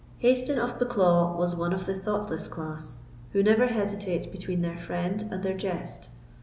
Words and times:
Hayston 0.23 0.57
of 0.57 0.79
Bucklaw 0.79 1.37
was 1.37 1.55
one 1.55 1.73
of 1.73 1.85
the 1.85 1.93
thoughtless 1.93 2.47
class 2.47 2.97
who 3.33 3.43
never 3.43 3.67
hesitate 3.67 4.31
between 4.31 4.61
their 4.63 4.79
friend 4.79 5.23
and 5.29 5.43
their 5.43 5.53
jest. 5.55 6.09